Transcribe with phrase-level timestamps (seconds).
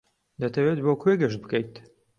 [0.41, 1.73] دەتەوێت بۆ کوێ گەشت بکەیت؟